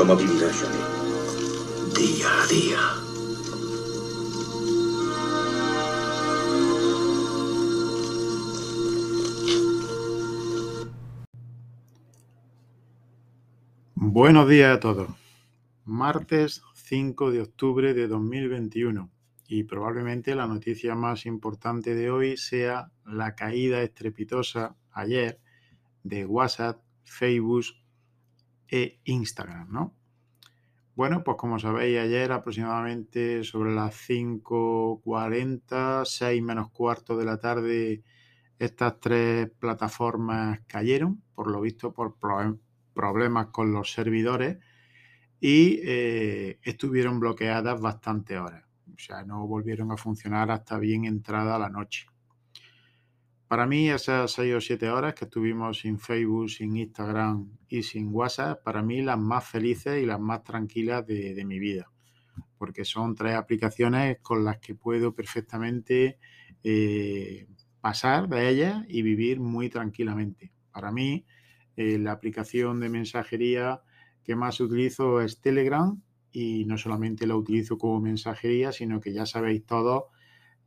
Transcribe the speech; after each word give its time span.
¿Cómo 0.00 0.16
vivirá 0.16 0.48
Johnny? 0.50 0.78
Día 1.94 2.28
a 2.32 2.46
día. 2.46 2.78
Buenos 13.94 14.48
días 14.48 14.74
a 14.74 14.80
todos. 14.80 15.10
Martes 15.84 16.62
5 16.76 17.30
de 17.30 17.42
octubre 17.42 17.92
de 17.92 18.08
2021 18.08 19.10
y 19.48 19.64
probablemente 19.64 20.34
la 20.34 20.46
noticia 20.46 20.94
más 20.94 21.26
importante 21.26 21.94
de 21.94 22.10
hoy 22.10 22.38
sea 22.38 22.90
la 23.04 23.34
caída 23.34 23.82
estrepitosa 23.82 24.76
ayer 24.92 25.42
de 26.04 26.24
WhatsApp, 26.24 26.80
Facebook 27.04 27.66
e 28.70 29.00
Instagram, 29.04 29.70
¿no? 29.70 29.94
Bueno, 30.94 31.24
pues 31.24 31.36
como 31.38 31.58
sabéis, 31.58 31.98
ayer 31.98 32.30
aproximadamente 32.30 33.42
sobre 33.42 33.74
las 33.74 33.94
5.40, 34.08 36.04
6 36.04 36.42
menos 36.42 36.70
cuarto 36.70 37.16
de 37.16 37.24
la 37.24 37.38
tarde, 37.38 38.02
estas 38.58 39.00
tres 39.00 39.50
plataformas 39.58 40.60
cayeron, 40.66 41.22
por 41.34 41.50
lo 41.50 41.62
visto 41.62 41.94
por 41.94 42.16
problemas 42.92 43.46
con 43.46 43.72
los 43.72 43.90
servidores 43.90 44.58
y 45.40 45.80
eh, 45.82 46.58
estuvieron 46.62 47.18
bloqueadas 47.18 47.80
bastantes 47.80 48.38
horas. 48.38 48.64
O 48.94 48.98
sea, 48.98 49.24
no 49.24 49.46
volvieron 49.46 49.90
a 49.92 49.96
funcionar 49.96 50.50
hasta 50.50 50.78
bien 50.78 51.06
entrada 51.06 51.58
la 51.58 51.70
noche. 51.70 52.09
Para 53.50 53.66
mí, 53.66 53.90
esas 53.90 54.30
6 54.30 54.54
o 54.54 54.60
7 54.60 54.90
horas 54.90 55.12
que 55.14 55.24
estuvimos 55.24 55.80
sin 55.80 55.98
Facebook, 55.98 56.48
sin 56.50 56.76
Instagram 56.76 57.50
y 57.68 57.82
sin 57.82 58.14
WhatsApp, 58.14 58.62
para 58.62 58.80
mí 58.80 59.02
las 59.02 59.18
más 59.18 59.44
felices 59.44 60.00
y 60.00 60.06
las 60.06 60.20
más 60.20 60.44
tranquilas 60.44 61.04
de, 61.04 61.44
mi 61.44 61.58
vida. 61.58 61.90
Porque 62.56 62.84
son 62.84 63.16
tres 63.16 63.34
aplicaciones 63.34 64.18
con 64.22 64.44
las 64.44 64.60
que 64.60 64.76
puedo 64.76 65.16
perfectamente 65.16 66.20
eh, 66.62 67.48
pasar 67.80 68.28
de 68.28 68.50
ellas 68.50 68.84
y 68.86 69.02
vivir 69.02 69.40
muy 69.40 69.68
tranquilamente. 69.68 70.52
Para 70.70 70.92
mí, 70.92 71.26
eh, 71.74 71.98
la 71.98 72.12
aplicación 72.12 72.78
de 72.78 72.88
mensajería 72.88 73.82
que 74.22 74.36
más 74.36 74.60
utilizo 74.60 75.20
es 75.20 75.40
Telegram 75.40 76.00
y 76.30 76.66
no 76.66 76.78
solamente 76.78 77.26
la 77.26 77.34
utilizo 77.34 77.78
como 77.78 78.00
mensajería, 78.00 78.70
sino 78.70 79.00
que 79.00 79.12
ya 79.12 79.26
sabéis 79.26 79.66
todos 79.66 80.04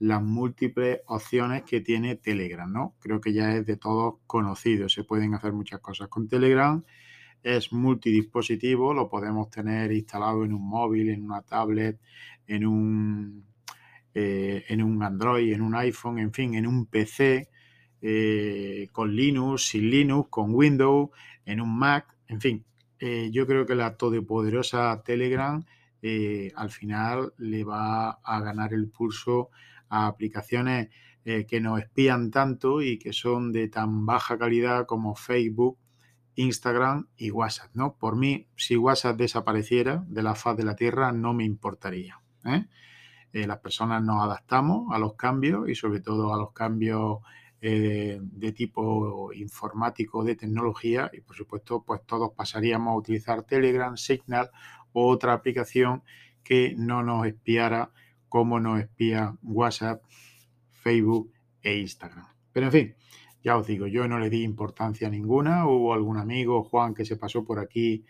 las 0.04 0.22
múltiples 0.22 1.00
opciones 1.06 1.64
que 1.64 1.80
tiene 1.80 2.18
Telegram, 2.18 2.70
¿no? 2.70 2.94
Creo 3.00 3.22
que 3.22 3.32
ya 3.32 3.56
es 3.56 3.66
de 3.66 3.78
todos 3.78 4.16
conocido, 4.28 4.90
se 4.90 5.06
pueden 5.06 5.34
hacer 5.34 5.54
muchas 5.54 5.80
cosas 5.80 6.10
con 6.10 6.28
Telegram, 6.28 6.84
es 7.42 7.72
multidispositivo, 7.72 8.94
lo 8.94 9.10
podemos 9.10 9.50
tener 9.50 9.94
instalado 9.94 10.44
en 10.44 10.54
un 10.54 10.68
móvil, 10.68 11.10
en 11.10 11.24
una 11.24 11.42
tablet, 11.42 12.02
en 12.48 12.68
un, 12.68 13.46
eh, 14.14 14.66
en 14.68 14.84
un 14.84 15.02
Android, 15.02 15.54
en 15.54 15.62
un 15.62 15.74
iPhone, 15.74 16.20
en 16.20 16.34
fin, 16.34 16.54
en 16.56 16.68
un 16.68 16.86
PC, 16.88 17.48
eh, 18.02 18.90
con 18.92 19.16
Linux, 19.16 19.70
sin 19.70 19.90
Linux, 19.90 20.28
con 20.30 20.54
Windows, 20.54 21.12
en 21.46 21.62
un 21.62 21.80
Mac, 21.80 22.14
en 22.28 22.42
fin, 22.42 22.66
eh, 23.00 23.30
yo 23.32 23.48
creo 23.48 23.66
que 23.66 23.76
la 23.76 23.96
todopoderosa 23.96 25.02
Telegram 25.06 25.64
al 26.56 26.70
final 26.70 27.32
le 27.38 27.64
va 27.64 28.10
a 28.22 28.42
ganar 28.42 28.74
el 28.74 28.90
pulso 28.90 29.52
a 29.94 30.08
aplicaciones 30.08 30.90
eh, 31.24 31.46
que 31.46 31.62
nos 31.62 31.80
espían 31.80 32.32
tanto 32.32 32.82
y 32.82 32.98
que 32.98 33.14
son 33.14 33.52
de 33.52 33.68
tan 33.68 34.08
baja 34.08 34.40
calidad 34.40 34.88
como 34.88 35.16
Facebook, 35.16 35.78
Instagram 36.34 37.10
y 37.16 37.30
WhatsApp, 37.30 37.70
¿no? 37.76 37.96
Por 37.96 38.16
mí, 38.16 38.48
si 38.56 38.76
WhatsApp 38.76 39.18
desapareciera 39.18 40.04
de 40.08 40.24
la 40.24 40.34
faz 40.34 40.58
de 40.58 40.64
la 40.64 40.76
Tierra, 40.76 41.12
no 41.12 41.36
me 41.36 41.44
importaría. 41.44 42.20
¿eh? 42.44 42.66
Eh, 43.34 43.46
las 43.46 43.60
personas 43.60 44.02
nos 44.02 44.24
adaptamos 44.24 44.92
a 44.92 44.98
los 44.98 45.14
cambios 45.14 45.70
y 45.70 45.76
sobre 45.76 46.00
todo 46.00 46.34
a 46.34 46.38
los 46.38 46.52
cambios 46.54 47.20
de 47.62 48.54
tipo 48.54 49.32
informático, 49.32 50.26
de 50.26 50.36
tecnología 50.36 51.10
y 51.14 51.22
por 51.22 51.38
supuesto, 51.38 51.82
pues 51.82 52.02
todos 52.06 52.34
pasaríamos 52.34 52.92
a 52.92 52.98
utilizar 52.98 53.44
Telegram, 53.44 53.96
Signal 53.96 54.52
o 54.92 55.08
otra 55.08 55.32
aplicación 55.32 56.04
que 56.44 56.76
no 56.78 57.04
nos 57.04 57.26
espiara 57.26 57.90
cómo 58.34 58.60
nos 58.60 58.80
espía 58.80 59.38
WhatsApp, 59.44 60.02
Facebook 60.82 61.32
e 61.62 61.78
Instagram. 61.78 62.26
Pero 62.52 62.66
en 62.66 62.72
fin, 62.72 62.96
ya 63.44 63.56
os 63.56 63.68
digo, 63.68 63.86
yo 63.86 64.08
no 64.08 64.18
le 64.18 64.32
di 64.32 64.42
importancia 64.42 65.08
ninguna. 65.08 65.68
Hubo 65.68 65.94
algún 65.94 66.18
amigo, 66.18 66.64
Juan, 66.64 66.96
que 66.96 67.06
se 67.06 67.16
pasó 67.16 67.44
por 67.44 67.60
aquí 67.60 68.06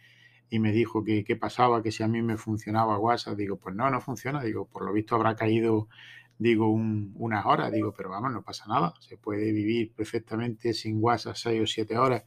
y 0.49 0.59
me 0.59 0.71
dijo 0.71 1.03
que 1.03 1.25
qué 1.25 1.35
pasaba, 1.35 1.83
que 1.83 1.91
si 1.91 2.03
a 2.03 2.07
mí 2.07 2.21
me 2.21 2.37
funcionaba 2.37 2.97
WhatsApp. 2.99 3.35
Digo, 3.35 3.57
pues 3.57 3.75
no, 3.75 3.89
no 3.89 3.99
funciona. 3.99 4.41
Digo, 4.41 4.65
por 4.65 4.85
lo 4.85 4.93
visto 4.93 5.15
habrá 5.15 5.35
caído, 5.35 5.89
digo, 6.37 6.69
unas 6.71 7.45
horas. 7.45 7.69
Digo, 7.73 7.93
pero 7.93 8.09
vamos, 8.09 8.31
no 8.31 8.43
pasa 8.43 8.63
nada. 8.69 8.93
Se 9.01 9.17
puede 9.17 9.51
vivir 9.51 9.91
perfectamente 9.93 10.73
sin 10.73 11.03
WhatsApp 11.03 11.35
seis 11.35 11.61
o 11.61 11.67
siete 11.67 11.97
horas. 11.97 12.23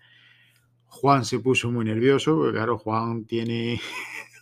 Juan 0.85 1.25
se 1.25 1.39
puso 1.39 1.73
muy 1.73 1.87
nervioso, 1.87 2.37
porque 2.37 2.59
claro, 2.59 2.77
Juan 2.77 3.25
tiene 3.25 3.81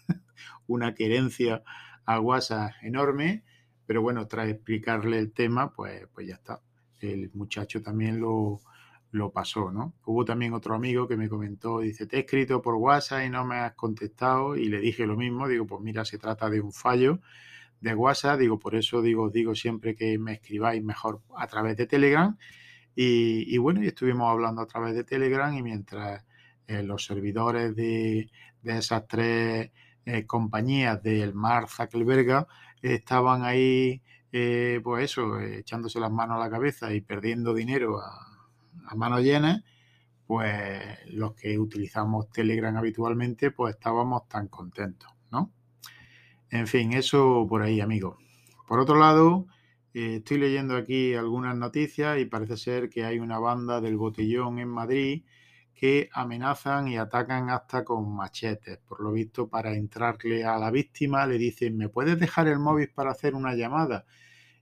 una 0.66 0.92
querencia 0.96 1.62
a 2.06 2.20
WhatsApp 2.20 2.72
enorme, 2.82 3.44
pero 3.86 4.02
bueno, 4.02 4.26
tras 4.26 4.48
explicarle 4.48 5.18
el 5.18 5.32
tema, 5.32 5.72
pues, 5.72 6.06
pues 6.12 6.26
ya 6.26 6.34
está. 6.34 6.60
El 7.00 7.30
muchacho 7.34 7.82
también 7.82 8.20
lo, 8.20 8.60
lo 9.14 9.30
pasó, 9.30 9.70
¿no? 9.70 9.94
Hubo 10.06 10.24
también 10.24 10.54
otro 10.54 10.74
amigo 10.74 11.06
que 11.06 11.16
me 11.16 11.28
comentó, 11.28 11.80
dice, 11.80 12.06
te 12.06 12.16
he 12.16 12.20
escrito 12.20 12.60
por 12.60 12.74
WhatsApp 12.74 13.24
y 13.26 13.30
no 13.30 13.44
me 13.44 13.56
has 13.56 13.74
contestado 13.74 14.56
y 14.56 14.68
le 14.68 14.80
dije 14.80 15.06
lo 15.06 15.16
mismo, 15.16 15.46
digo, 15.46 15.66
pues 15.66 15.80
mira, 15.82 16.04
se 16.04 16.18
trata 16.18 16.50
de 16.50 16.60
un 16.60 16.72
fallo 16.72 17.20
de 17.80 17.94
WhatsApp, 17.94 18.40
digo, 18.40 18.58
por 18.58 18.74
eso 18.74 19.02
digo, 19.02 19.30
digo 19.30 19.54
siempre 19.54 19.94
que 19.94 20.18
me 20.18 20.32
escribáis 20.32 20.82
mejor 20.82 21.20
a 21.36 21.46
través 21.46 21.76
de 21.76 21.86
Telegram 21.86 22.36
y, 22.96 23.56
bueno, 23.58 23.82
y 23.82 23.88
estuvimos 23.88 24.30
hablando 24.30 24.62
a 24.62 24.66
través 24.66 24.94
de 24.94 25.04
Telegram 25.04 25.54
y 25.54 25.62
mientras 25.62 26.24
eh, 26.66 26.82
los 26.82 27.04
servidores 27.04 27.76
de, 27.76 28.30
de 28.62 28.78
esas 28.78 29.06
tres 29.06 29.70
eh, 30.06 30.26
compañías 30.26 31.02
del 31.02 31.34
Mar 31.34 31.68
Zuckerberg 31.68 32.46
estaban 32.82 33.44
ahí, 33.44 34.02
eh, 34.32 34.80
pues 34.82 35.04
eso, 35.04 35.40
echándose 35.40 36.00
las 36.00 36.10
manos 36.10 36.36
a 36.36 36.40
la 36.40 36.50
cabeza 36.50 36.92
y 36.92 37.00
perdiendo 37.00 37.54
dinero 37.54 37.98
a, 38.00 38.48
a 38.86 38.94
manos 38.94 39.22
llenas, 39.22 39.62
pues 40.26 40.82
los 41.12 41.34
que 41.34 41.58
utilizamos 41.58 42.30
Telegram 42.30 42.76
habitualmente, 42.76 43.50
pues 43.50 43.74
estábamos 43.74 44.28
tan 44.28 44.48
contentos, 44.48 45.10
¿no? 45.30 45.52
En 46.50 46.66
fin, 46.66 46.92
eso 46.92 47.46
por 47.48 47.62
ahí, 47.62 47.80
amigos. 47.80 48.16
Por 48.66 48.80
otro 48.80 48.96
lado, 48.96 49.46
eh, 49.92 50.16
estoy 50.16 50.38
leyendo 50.38 50.76
aquí 50.76 51.14
algunas 51.14 51.56
noticias 51.56 52.18
y 52.18 52.24
parece 52.24 52.56
ser 52.56 52.90
que 52.90 53.04
hay 53.04 53.18
una 53.18 53.38
banda 53.38 53.80
del 53.80 53.96
botellón 53.96 54.58
en 54.58 54.68
Madrid 54.68 55.24
que 55.74 56.08
amenazan 56.12 56.88
y 56.88 56.96
atacan 56.96 57.50
hasta 57.50 57.84
con 57.84 58.14
machetes. 58.14 58.78
Por 58.78 59.00
lo 59.00 59.12
visto, 59.12 59.48
para 59.48 59.74
entrarle 59.74 60.44
a 60.44 60.58
la 60.58 60.70
víctima 60.70 61.26
le 61.26 61.38
dicen, 61.38 61.76
¿me 61.76 61.88
puedes 61.88 62.18
dejar 62.18 62.48
el 62.48 62.58
móvil 62.58 62.90
para 62.90 63.10
hacer 63.10 63.34
una 63.34 63.54
llamada? 63.54 64.06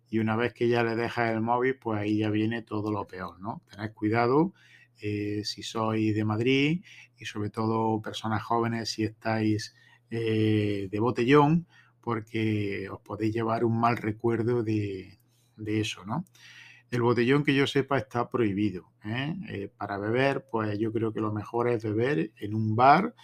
Y 0.09 0.19
una 0.19 0.37
vez 0.37 0.53
que 0.55 0.69
ya 0.69 0.83
le 0.83 0.97
dejas 0.97 1.31
el 1.31 1.41
móvil, 1.41 1.77
pues 1.79 2.01
ahí 2.01 2.19
ya 2.19 2.31
viene 2.31 2.63
todo 2.63 2.91
lo 2.93 3.07
peor, 3.07 3.41
¿no? 3.41 3.63
Tened 3.71 3.93
cuidado 3.93 4.53
eh, 5.01 5.43
si 5.45 5.63
sois 5.63 6.15
de 6.15 6.25
Madrid 6.25 6.85
y 7.19 7.25
sobre 7.25 7.51
todo 7.51 8.01
personas 8.03 8.43
jóvenes 8.43 8.91
si 8.91 9.05
estáis 9.05 9.75
eh, 10.11 10.89
de 10.91 11.01
botellón, 11.01 11.67
porque 12.01 12.89
os 12.91 13.01
podéis 13.01 13.35
llevar 13.35 13.65
un 13.65 13.79
mal 13.81 13.97
recuerdo 13.97 14.63
de, 14.63 15.19
de 15.57 15.81
eso, 15.81 16.05
¿no? 16.05 16.25
El 16.93 17.01
botellón 17.01 17.43
que 17.43 17.55
yo 17.55 17.67
sepa 17.67 17.97
está 17.97 18.29
prohibido. 18.29 18.93
¿eh? 19.03 19.35
Eh, 19.49 19.73
para 19.75 19.97
beber, 19.97 20.47
pues 20.51 20.79
yo 20.79 20.93
creo 20.93 21.11
que 21.11 21.23
lo 21.23 21.33
mejor 21.33 21.71
es 21.71 21.83
beber 21.83 22.33
en 22.37 22.55
un 22.55 22.77
bar, 22.77 23.15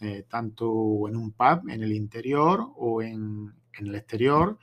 eh, 0.00 0.24
tanto 0.26 1.06
en 1.10 1.14
un 1.14 1.32
pub 1.32 1.68
en 1.68 1.82
el 1.82 1.92
interior 1.92 2.72
o 2.76 3.02
en, 3.02 3.52
el 3.80 3.94
exterior, 3.94 4.58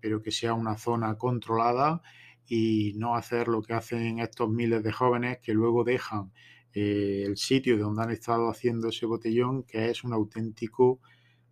pero 0.00 0.20
que 0.20 0.32
sea 0.32 0.54
una 0.54 0.76
zona 0.76 1.16
controlada 1.16 2.02
y 2.46 2.94
no 2.96 3.14
hacer 3.14 3.46
lo 3.46 3.62
que 3.62 3.74
hacen 3.74 4.18
estos 4.18 4.50
miles 4.50 4.82
de 4.82 4.90
jóvenes 4.90 5.38
que 5.38 5.52
luego 5.52 5.84
dejan 5.84 6.32
el 6.72 7.36
sitio 7.36 7.78
donde 7.78 8.02
han 8.02 8.10
estado 8.10 8.48
haciendo 8.48 8.88
ese 8.88 9.06
botellón, 9.06 9.62
que 9.62 9.90
es 9.90 10.02
un 10.02 10.12
auténtico 10.12 10.98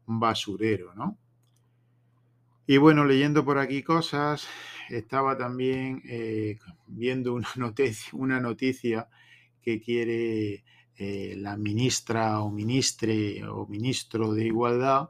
basurero, 0.06 0.94
¿no? 0.94 1.16
Y 2.68 2.78
bueno, 2.78 3.04
leyendo 3.04 3.44
por 3.44 3.58
aquí 3.58 3.84
cosas, 3.84 4.48
estaba 4.88 5.38
también 5.38 6.02
eh, 6.04 6.58
viendo 6.88 7.34
una 8.12 8.40
noticia, 8.40 9.08
que 9.62 9.80
quiere 9.80 10.64
eh, 10.96 11.34
la 11.36 11.56
ministra 11.56 12.40
o 12.40 12.50
ministre 12.50 13.44
o 13.46 13.66
ministro 13.66 14.32
de 14.32 14.46
Igualdad 14.46 15.08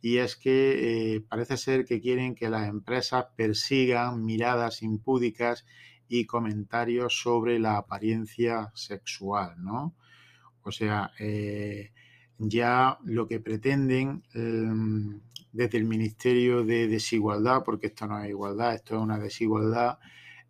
y 0.00 0.18
es 0.18 0.34
que 0.36 1.14
eh, 1.14 1.20
parece 1.20 1.56
ser 1.56 1.84
que 1.84 2.00
quieren 2.00 2.34
que 2.34 2.50
las 2.50 2.68
empresas 2.68 3.26
persigan 3.36 4.24
miradas 4.24 4.82
impúdicas 4.82 5.64
y 6.08 6.26
comentarios 6.26 7.20
sobre 7.20 7.60
la 7.60 7.76
apariencia 7.78 8.72
sexual, 8.74 9.54
¿no? 9.58 9.94
O 10.62 10.72
sea, 10.72 11.12
ya 12.38 12.98
lo 13.04 13.26
que 13.26 13.40
pretenden 13.40 14.22
em, 14.34 15.20
desde 15.52 15.78
el 15.78 15.84
Ministerio 15.84 16.64
de 16.64 16.88
Desigualdad, 16.88 17.62
porque 17.64 17.88
esto 17.88 18.06
no 18.06 18.22
es 18.22 18.30
igualdad, 18.30 18.74
esto 18.74 18.96
es 18.96 19.02
una 19.02 19.18
desigualdad, 19.18 19.98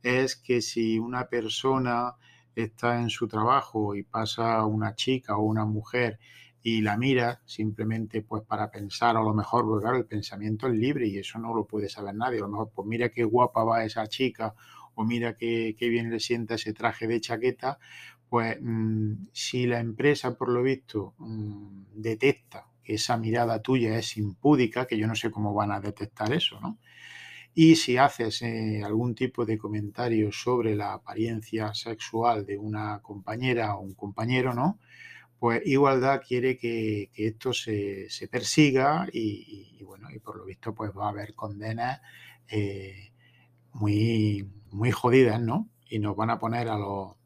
es 0.02 0.36
que 0.36 0.62
si 0.62 0.98
una 0.98 1.26
persona 1.28 2.14
está 2.54 3.00
en 3.00 3.10
su 3.10 3.28
trabajo 3.28 3.94
y 3.94 4.02
pasa 4.02 4.64
una 4.66 4.94
chica 4.94 5.36
o 5.36 5.42
una 5.42 5.64
mujer 5.64 6.18
y 6.62 6.80
la 6.80 6.96
mira 6.96 7.40
simplemente 7.44 8.22
pues 8.22 8.44
para 8.44 8.70
pensar 8.70 9.16
a 9.16 9.22
lo 9.22 9.34
mejor, 9.34 9.64
porque 9.64 9.82
claro, 9.82 9.96
el 9.98 10.06
pensamiento 10.06 10.68
es 10.68 10.74
libre 10.74 11.08
y 11.08 11.18
eso 11.18 11.38
no 11.38 11.54
lo 11.54 11.64
puede 11.66 11.88
saber 11.88 12.14
nadie, 12.14 12.38
a 12.38 12.42
lo 12.42 12.48
mejor 12.48 12.70
pues 12.74 12.86
mira 12.86 13.08
qué 13.08 13.24
guapa 13.24 13.64
va 13.64 13.84
esa 13.84 14.06
chica 14.06 14.54
o 14.94 15.04
mira 15.04 15.36
qué, 15.36 15.74
bien 15.78 16.10
le 16.10 16.20
sienta 16.20 16.54
ese 16.54 16.72
traje 16.72 17.06
de 17.06 17.20
chaqueta, 17.20 17.78
pues 18.32 18.56
mm, 18.62 19.26
si 19.30 19.66
la 19.66 19.78
empresa 19.78 20.34
por 20.34 20.48
lo 20.48 20.62
visto 20.62 21.12
mm, 21.18 21.84
detecta 21.96 22.66
que 22.82 22.94
esa 22.94 23.18
mirada 23.18 23.60
tuya 23.60 23.98
es 23.98 24.16
impúdica, 24.16 24.86
que 24.86 24.96
yo 24.96 25.06
no 25.06 25.14
sé 25.14 25.30
cómo 25.30 25.52
van 25.52 25.70
a 25.70 25.82
detectar 25.82 26.32
eso, 26.32 26.58
¿no? 26.58 26.78
Y 27.52 27.76
si 27.76 27.98
haces 27.98 28.40
eh, 28.40 28.80
algún 28.82 29.14
tipo 29.14 29.44
de 29.44 29.58
comentario 29.58 30.32
sobre 30.32 30.74
la 30.74 30.94
apariencia 30.94 31.74
sexual 31.74 32.46
de 32.46 32.56
una 32.56 33.00
compañera 33.02 33.76
o 33.76 33.82
un 33.82 33.92
compañero, 33.92 34.54
¿no? 34.54 34.78
Pues 35.38 35.60
Igualdad 35.66 36.22
quiere 36.26 36.56
que, 36.56 37.10
esto 37.14 37.52
se, 37.52 38.08
persiga 38.30 39.08
y, 39.12 39.78
bueno, 39.84 40.08
y 40.10 40.20
por 40.20 40.38
lo 40.38 40.46
visto 40.46 40.74
pues 40.74 40.90
va 40.96 41.04
a 41.08 41.10
haber 41.10 41.34
condenas 41.34 42.00
eh, 42.48 43.12
muy, 43.74 44.48
muy 44.70 44.90
jodidas, 44.90 45.38
¿no? 45.42 45.68
Y 45.90 45.98
nos 45.98 46.16
van 46.16 46.30
a 46.30 46.38
poner 46.38 46.68
a 46.68 46.78
los 46.78 47.21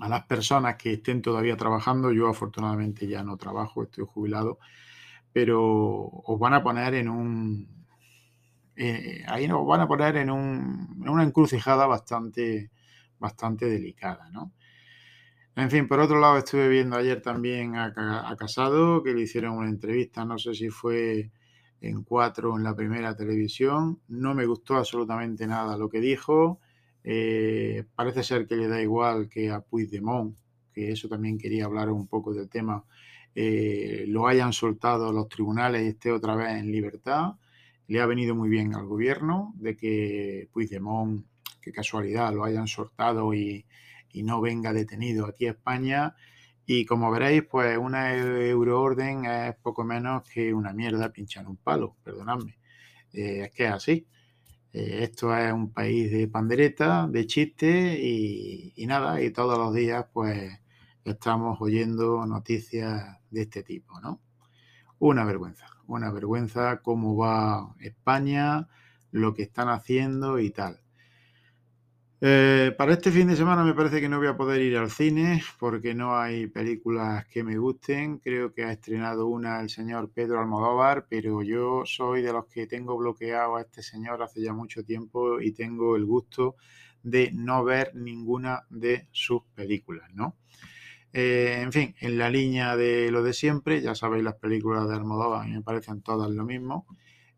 a 0.00 0.08
las 0.08 0.24
personas 0.24 0.76
que 0.76 0.94
estén 0.94 1.22
todavía 1.22 1.56
trabajando, 1.56 2.12
yo 2.12 2.28
afortunadamente 2.28 3.06
ya 3.06 3.22
no 3.22 3.36
trabajo, 3.36 3.82
estoy 3.82 4.04
jubilado, 4.06 4.58
pero 5.32 5.62
os 5.62 6.38
van 6.38 6.54
a 6.54 6.62
poner 6.62 6.94
en 6.94 7.08
un, 7.08 7.78
eh, 8.80 9.24
ahí 9.26 9.48
nos 9.48 9.66
van 9.66 9.80
a 9.80 9.88
poner 9.88 10.16
en, 10.18 10.30
una 10.30 11.24
encrucijada 11.24 11.86
bastante, 11.86 12.70
bastante 13.18 13.66
delicada, 13.66 14.30
¿no? 14.30 14.52
En 15.56 15.70
fin, 15.70 15.88
por 15.88 15.98
otro 15.98 16.20
lado, 16.20 16.38
estuve 16.38 16.68
viendo 16.68 16.96
ayer 16.96 17.20
también 17.20 17.74
a, 17.74 17.92
Casado, 18.38 19.02
que 19.02 19.12
le 19.12 19.22
hicieron 19.22 19.56
una 19.56 19.68
entrevista, 19.68 20.24
no 20.24 20.38
sé 20.38 20.54
si 20.54 20.68
fue 20.70 21.32
en 21.80 22.04
cuatro 22.04 22.56
en 22.56 22.62
la 22.62 22.76
primera 22.76 23.16
televisión. 23.16 24.00
No 24.06 24.34
me 24.34 24.46
gustó 24.46 24.76
absolutamente 24.76 25.48
nada 25.48 25.76
lo 25.76 25.88
que 25.88 25.98
dijo. 26.00 26.60
Eh, 27.04 27.84
parece 27.94 28.22
ser 28.22 28.46
que 28.46 28.56
le 28.56 28.68
da 28.68 28.80
igual 28.82 29.28
que 29.28 29.50
a 29.50 29.60
Puigdemont, 29.60 30.36
que 30.72 30.92
eso 30.92 31.08
también 31.08 31.38
quería 31.38 31.64
hablar 31.64 31.90
un 31.90 32.06
poco 32.06 32.34
del 32.34 32.48
tema, 32.48 32.84
eh, 33.34 34.04
lo 34.08 34.26
hayan 34.26 34.52
soltado 34.52 35.12
los 35.12 35.28
tribunales 35.28 35.82
y 35.82 35.88
esté 35.88 36.12
otra 36.12 36.34
vez 36.34 36.56
en 36.56 36.72
libertad 36.72 37.34
le 37.88 38.00
ha 38.00 38.06
venido 38.06 38.34
muy 38.34 38.48
bien 38.50 38.74
al 38.74 38.86
gobierno 38.86 39.54
de 39.56 39.74
que 39.76 40.48
Puigdemont, 40.52 41.24
qué 41.60 41.72
casualidad, 41.72 42.32
lo 42.32 42.44
hayan 42.44 42.68
sortado 42.68 43.34
y, 43.34 43.66
no 44.14 44.40
venga 44.40 44.72
detenido 44.72 45.26
aquí 45.26 45.46
a 45.46 45.52
España. 45.52 46.16
Y 46.66 46.84
como 46.84 47.10
veréis, 47.10 47.44
pues 47.44 47.78
una 47.78 48.14
euroorden 48.14 49.24
es 49.24 49.54
poco 49.62 49.84
menos 49.84 50.28
que 50.28 50.52
una 50.52 50.72
mierda 50.72 51.12
pinchar 51.12 51.46
un 51.46 51.56
palo, 51.56 51.96
perdonadme. 52.02 52.58
Eh, 53.12 53.42
es 53.44 53.52
que 53.52 53.66
es 53.66 53.70
así. 53.70 54.06
Eh, 54.78 55.02
esto 55.04 55.34
es 55.36 55.52
un 55.52 55.72
país 55.72 56.10
de 56.12 56.28
pandereta, 56.28 57.08
de 57.08 57.26
chiste 57.26 57.98
y, 58.00 58.72
y, 58.76 58.86
nada, 58.86 59.20
y 59.22 59.30
todos 59.32 59.58
los 59.58 59.74
días 59.74 60.06
pues 60.12 60.52
estamos 61.04 61.58
oyendo 61.60 62.24
noticias 62.26 63.18
de 63.30 63.42
este 63.42 63.62
tipo, 63.62 64.00
¿no? 64.00 64.20
Una 64.98 65.24
vergüenza 65.24 65.78
una 65.88 66.12
vergüenza 66.12 66.80
cómo 66.82 67.16
va 67.16 67.74
España, 67.80 68.68
lo 69.10 69.34
que 69.34 69.42
están 69.42 69.68
haciendo 69.68 70.38
y 70.38 70.50
tal. 70.50 70.80
Eh, 72.20 72.74
para 72.76 72.94
este 72.94 73.12
fin 73.12 73.28
de 73.28 73.36
semana 73.36 73.62
me 73.62 73.74
parece 73.74 74.00
que 74.00 74.08
no 74.08 74.18
voy 74.18 74.26
a 74.26 74.36
poder 74.36 74.60
ir 74.60 74.76
al 74.76 74.90
cine 74.90 75.40
porque 75.60 75.94
no 75.94 76.18
hay 76.18 76.48
películas 76.48 77.26
que 77.28 77.44
me 77.44 77.56
gusten. 77.58 78.18
Creo 78.18 78.52
que 78.52 78.64
ha 78.64 78.72
estrenado 78.72 79.28
una 79.28 79.60
el 79.60 79.70
señor 79.70 80.10
Pedro 80.10 80.40
Almodóvar, 80.40 81.06
pero 81.08 81.42
yo 81.42 81.82
soy 81.86 82.22
de 82.22 82.32
los 82.32 82.46
que 82.46 82.66
tengo 82.66 82.96
bloqueado 82.96 83.56
a 83.56 83.60
este 83.60 83.82
señor 83.82 84.20
hace 84.22 84.42
ya 84.42 84.52
mucho 84.52 84.84
tiempo 84.84 85.40
y 85.40 85.52
tengo 85.52 85.94
el 85.94 86.04
gusto 86.04 86.56
de 87.04 87.30
no 87.32 87.62
ver 87.62 87.94
ninguna 87.94 88.64
de 88.68 89.08
sus 89.12 89.42
películas, 89.54 90.10
¿no? 90.12 90.36
Eh, 91.12 91.60
en 91.62 91.72
fin, 91.72 91.94
en 92.00 92.18
la 92.18 92.30
línea 92.30 92.76
de 92.76 93.10
lo 93.10 93.22
de 93.22 93.32
siempre, 93.32 93.80
ya 93.80 93.94
sabéis, 93.94 94.24
las 94.24 94.34
películas 94.36 94.88
de 94.88 94.94
Almodóvar 94.96 95.48
me 95.48 95.62
parecen 95.62 96.02
todas 96.02 96.30
lo 96.30 96.44
mismo. 96.44 96.86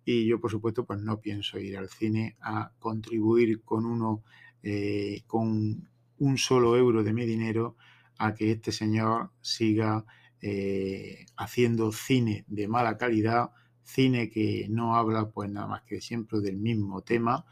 Y 0.05 0.27
yo, 0.27 0.41
por 0.41 0.51
supuesto, 0.51 0.85
pues 0.85 1.01
no 1.01 1.21
pienso 1.21 1.59
ir 1.59 1.77
al 1.79 1.89
cine 1.89 2.37
a 2.41 2.73
contribuir 2.79 3.63
con 3.63 3.85
uno, 3.87 4.25
eh, 4.63 5.23
con 5.27 5.89
un 6.19 6.39
solo 6.39 6.77
euro 6.77 7.03
de 7.03 7.13
mi 7.13 7.27
dinero 7.27 7.77
a 8.19 8.35
que 8.35 8.53
este 8.53 8.73
señor 8.73 9.31
siga 9.41 10.05
eh, 10.43 11.27
haciendo 11.37 11.93
cine 11.93 12.45
de 12.49 12.69
mala 12.69 12.99
calidad, 12.99 13.51
cine 13.83 14.31
que 14.31 14.67
no 14.69 14.97
habla 14.97 15.31
pues 15.31 15.51
nada 15.51 15.67
más 15.67 15.83
que 15.83 16.01
siempre 16.01 16.41
del 16.41 16.57
mismo 16.57 17.03
tema 17.03 17.47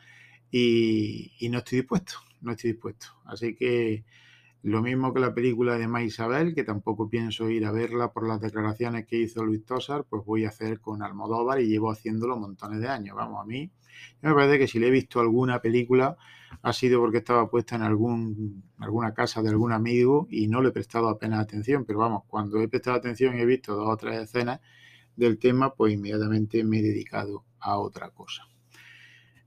y, 0.51 1.33
y 1.39 1.49
no 1.49 1.59
estoy 1.59 1.79
dispuesto, 1.81 2.15
no 2.43 2.53
estoy 2.53 2.73
dispuesto. 2.73 3.09
Así 3.25 3.55
que 3.55 4.05
lo 4.63 4.83
mismo 4.83 5.15
que 5.15 5.21
la 5.21 5.35
película 5.35 5.79
de 5.79 5.87
Ma 5.87 6.03
Isabel, 6.03 6.55
que 6.55 6.65
tampoco 6.65 7.09
pienso 7.09 7.49
ir 7.49 7.65
a 7.65 7.71
verla 7.71 8.13
por 8.13 8.27
las 8.27 8.41
declaraciones 8.41 9.07
que 9.07 9.17
hizo 9.17 9.45
Luis 9.45 9.65
Tosar, 9.65 10.05
pues 10.05 10.25
voy 10.25 10.45
a 10.45 10.49
hacer 10.49 10.81
con 10.81 11.03
Almodóvar 11.03 11.61
y 11.61 11.69
llevo 11.69 11.93
haciéndolo 11.93 12.37
montones 12.37 12.81
de 12.81 12.89
años. 12.89 13.17
Vamos, 13.17 13.41
a 13.43 13.47
mí 13.47 13.71
me 14.21 14.35
parece 14.35 14.59
que 14.59 14.67
si 14.67 14.79
le 14.79 14.89
he 14.89 14.91
visto 14.91 15.21
alguna 15.21 15.61
película 15.61 16.17
ha 16.63 16.73
sido 16.73 17.01
porque 17.01 17.19
estaba 17.19 17.49
puesta 17.49 17.77
en 17.77 17.83
algún, 17.83 18.65
alguna 18.79 19.15
casa 19.15 19.43
de 19.43 19.51
algún 19.51 19.73
amigo 19.73 20.27
y 20.31 20.49
no 20.49 20.61
le 20.61 20.71
he 20.71 20.73
prestado 20.73 21.09
apenas 21.09 21.41
atención, 21.41 21.85
pero 21.85 22.01
vamos, 22.01 22.25
cuando 22.27 22.61
he 22.61 22.69
prestado 22.69 22.97
atención 22.97 23.37
y 23.37 23.41
he 23.41 23.47
visto 23.47 23.77
dos 23.77 23.89
o 23.89 23.97
tres 23.97 24.23
escenas 24.23 24.61
del 25.15 25.39
tema, 25.39 25.75
pues 25.75 25.95
inmediatamente 25.95 26.65
me 26.65 26.79
he 26.81 26.83
dedicado 26.83 27.45
a 27.61 27.79
otra 27.79 28.11
cosa. 28.11 28.49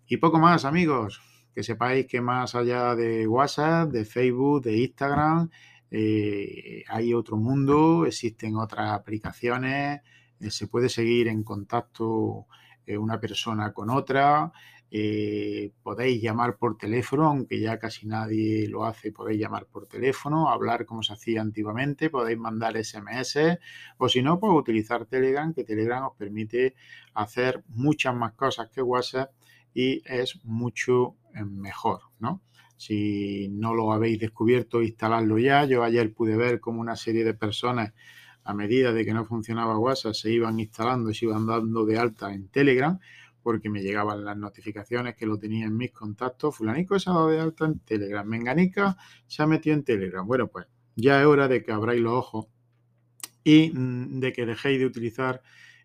Y 0.07 0.17
poco 0.17 0.39
más, 0.39 0.65
amigos 0.65 1.21
que 1.53 1.63
sepáis 1.63 2.07
que 2.07 2.21
más 2.21 2.55
allá 2.55 2.95
de 2.95 3.27
WhatsApp, 3.27 3.89
de 3.91 4.05
Facebook, 4.05 4.63
de 4.63 4.77
Instagram, 4.77 5.49
eh, 5.93 6.85
hay 6.87 7.13
otro 7.13 7.35
mundo, 7.35 8.05
existen 8.05 8.55
otras 8.55 8.91
aplicaciones, 8.91 10.01
eh, 10.39 10.49
se 10.49 10.67
puede 10.67 10.87
seguir 10.87 11.27
en 11.27 11.43
contacto 11.43 12.47
eh, 12.85 12.97
una 12.97 13.19
persona 13.19 13.73
con 13.73 13.89
otra, 13.89 14.51
podéis 15.83 16.21
llamar 16.21 16.57
por 16.57 16.77
teléfono, 16.77 17.27
aunque 17.27 17.59
ya 17.61 17.79
casi 17.79 18.07
nadie 18.07 18.67
lo 18.67 18.83
hace, 18.85 19.13
podéis 19.13 19.39
llamar 19.39 19.65
por 19.65 19.87
teléfono, 19.87 20.49
hablar 20.49 20.85
como 20.85 21.01
se 21.01 21.13
hacía 21.13 21.41
antiguamente, 21.41 22.09
podéis 22.09 22.37
mandar 22.37 22.75
SMS 22.75 23.57
o 23.97 24.09
si 24.09 24.21
no, 24.21 24.37
pues 24.37 24.51
utilizar 24.53 25.05
Telegram, 25.05 25.53
que 25.53 25.63
Telegram 25.63 26.07
os 26.07 26.17
permite 26.17 26.75
hacer 27.13 27.63
muchas 27.69 28.13
más 28.15 28.33
cosas 28.33 28.69
que 28.69 28.81
WhatsApp 28.81 29.31
y 29.73 30.01
es 30.05 30.43
mucho 30.43 31.15
eh, 31.33 31.43
mejor, 31.43 32.01
¿no? 32.19 32.41
Si 32.77 33.47
no 33.49 33.75
lo 33.75 33.93
habéis 33.93 34.19
descubierto, 34.19 34.81
instaladlo 34.81 35.37
ya. 35.37 35.65
Yo 35.65 35.83
ayer 35.83 36.13
pude 36.13 36.35
ver 36.35 36.59
cómo 36.59 36.81
una 36.81 36.95
serie 36.95 37.23
de 37.23 37.35
personas, 37.35 37.93
a 38.43 38.55
medida 38.55 38.91
de 38.91 39.05
que 39.05 39.13
no 39.13 39.25
funcionaba 39.25 39.77
WhatsApp, 39.77 40.13
se 40.13 40.31
iban 40.31 40.59
instalando 40.59 41.11
y 41.11 41.13
se 41.13 41.25
iban 41.25 41.45
dando 41.45 41.85
de 41.85 41.99
alta 41.99 42.33
en 42.33 42.47
Telegram, 42.47 42.99
porque 43.43 43.69
me 43.69 43.83
llegaban 43.83 44.25
las 44.25 44.35
notificaciones 44.35 45.15
que 45.15 45.27
lo 45.27 45.37
tenía 45.37 45.65
en 45.65 45.77
mis 45.77 45.91
contactos. 45.91 46.55
Fulanico 46.55 46.97
se 46.97 47.11
ha 47.11 47.13
dado 47.13 47.29
de 47.29 47.39
alta 47.39 47.65
en 47.65 47.79
Telegram. 47.79 48.27
Menganica 48.27 48.97
se 49.27 49.43
ha 49.43 49.47
metido 49.47 49.75
en 49.75 49.83
Telegram. 49.83 50.25
Bueno, 50.25 50.47
pues 50.47 50.65
ya 50.95 51.21
es 51.21 51.27
hora 51.27 51.47
de 51.47 51.63
que 51.63 51.71
abráis 51.71 52.01
los 52.01 52.13
ojos 52.13 52.47
y 53.43 53.71
mm, 53.71 54.19
de 54.19 54.33
que 54.33 54.45
dejéis 54.45 54.79
de 54.79 54.85
utilizar 54.85 55.41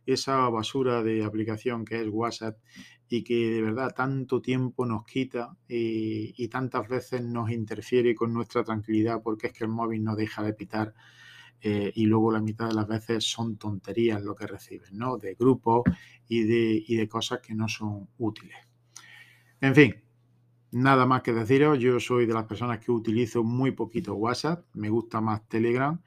esa 0.06 0.48
basura 0.48 1.02
de 1.02 1.24
aplicación 1.24 1.84
que 1.84 2.00
es 2.00 2.08
WhatsApp 2.08 2.56
y 3.08 3.22
que 3.22 3.50
de 3.50 3.62
verdad 3.62 3.94
tanto 3.94 4.40
tiempo 4.40 4.86
nos 4.86 5.04
quita 5.04 5.56
y, 5.68 6.48
tantas 6.48 6.88
veces 6.88 7.22
nos 7.22 7.50
interfiere 7.50 8.14
con 8.14 8.32
nuestra 8.32 8.64
tranquilidad 8.64 9.20
porque 9.22 9.48
es 9.48 9.52
que 9.52 9.64
el 9.64 9.70
móvil 9.70 10.02
no 10.02 10.16
deja 10.16 10.42
de 10.42 10.54
pitar 10.54 10.94
eh, 11.60 11.92
y 11.94 12.06
luego 12.06 12.32
la 12.32 12.40
mitad 12.40 12.68
de 12.68 12.74
las 12.74 12.86
veces 12.86 13.24
son 13.24 13.56
tonterías 13.56 14.22
lo 14.22 14.34
que 14.34 14.46
reciben, 14.46 14.96
¿no? 14.96 15.18
De 15.18 15.34
grupos 15.34 15.82
y 16.28 16.44
de, 16.44 16.84
y 16.86 16.96
de 16.96 17.08
cosas 17.08 17.40
que 17.40 17.54
no 17.54 17.68
son 17.68 18.08
útiles. 18.18 18.56
En 19.60 19.74
fin, 19.74 19.94
nada 20.72 21.06
más 21.06 21.22
que 21.22 21.32
deciros, 21.32 21.78
yo 21.78 21.98
soy 21.98 22.26
de 22.26 22.34
las 22.34 22.44
personas 22.44 22.78
que 22.78 22.92
utilizo 22.92 23.42
muy 23.42 23.72
poquito 23.72 24.14
WhatsApp, 24.14 24.66
me 24.74 24.90
gusta 24.90 25.20
más 25.20 25.48
Telegram 25.48 26.00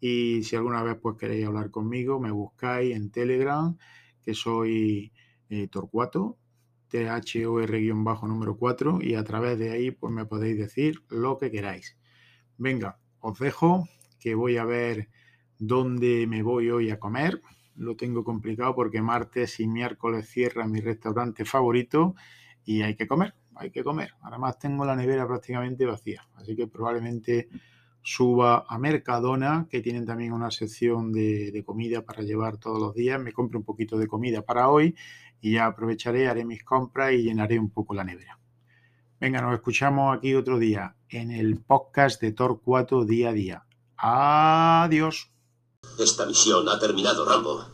y 0.00 0.42
si 0.42 0.56
alguna 0.56 0.82
vez 0.82 0.96
pues 1.00 1.16
queréis 1.16 1.46
hablar 1.46 1.70
conmigo, 1.70 2.18
me 2.18 2.30
buscáis 2.30 2.96
en 2.96 3.10
Telegram, 3.10 3.76
que 4.22 4.34
soy 4.34 5.12
eh, 5.50 5.68
Torcuato, 5.68 6.38
THOR-número 6.90 8.56
4, 8.56 8.98
y 9.02 9.14
a 9.14 9.24
través 9.24 9.58
de 9.58 9.70
ahí 9.70 9.90
pues 9.90 10.12
me 10.12 10.24
podéis 10.24 10.58
decir 10.58 11.02
lo 11.08 11.38
que 11.38 11.50
queráis. 11.50 11.96
Venga, 12.56 12.98
os 13.20 13.38
dejo 13.38 13.88
que 14.18 14.34
voy 14.34 14.56
a 14.56 14.64
ver 14.64 15.08
dónde 15.58 16.26
me 16.26 16.42
voy 16.42 16.70
hoy 16.70 16.90
a 16.90 16.98
comer. 16.98 17.40
Lo 17.76 17.96
tengo 17.96 18.24
complicado 18.24 18.74
porque 18.74 19.00
martes 19.02 19.60
y 19.60 19.68
miércoles 19.68 20.28
cierra 20.28 20.66
mi 20.66 20.80
restaurante 20.80 21.44
favorito 21.44 22.14
y 22.64 22.82
hay 22.82 22.96
que 22.96 23.06
comer, 23.06 23.34
hay 23.54 23.70
que 23.70 23.84
comer. 23.84 24.14
Además 24.22 24.58
tengo 24.58 24.84
la 24.84 24.96
nevera 24.96 25.26
prácticamente 25.26 25.86
vacía, 25.86 26.26
así 26.34 26.56
que 26.56 26.66
probablemente 26.66 27.48
suba 28.02 28.64
a 28.68 28.78
Mercadona, 28.78 29.66
que 29.70 29.80
tienen 29.80 30.06
también 30.06 30.32
una 30.32 30.50
sección 30.50 31.12
de, 31.12 31.62
comida 31.64 32.02
para 32.02 32.22
llevar 32.22 32.56
todos 32.56 32.80
los 32.80 32.94
días. 32.94 33.20
Me 33.20 33.32
compro 33.32 33.58
un 33.58 33.64
poquito 33.64 33.98
de 33.98 34.06
comida 34.06 34.42
para 34.42 34.68
hoy 34.68 34.94
y 35.40 35.52
ya 35.52 35.66
aprovecharé, 35.66 36.28
haré 36.28 36.44
mis 36.44 36.64
compras 36.64 37.12
y 37.12 37.22
llenaré 37.22 37.58
un 37.58 37.70
poco 37.70 37.94
la 37.94 38.04
nevera. 38.04 38.38
Venga, 39.20 39.42
nos 39.42 39.54
escuchamos 39.54 40.16
aquí 40.16 40.34
otro 40.34 40.58
día 40.58 40.96
en 41.08 41.30
el 41.30 41.60
podcast 41.60 42.20
de 42.22 42.32
Torcuato 42.32 43.04
día 43.04 43.30
a 43.30 43.32
día. 43.32 43.64
Adiós. 43.96 45.30
Esta 45.98 46.24
misión 46.24 46.68
ha 46.68 46.78
terminado, 46.78 47.26
Rambo. 47.26 47.66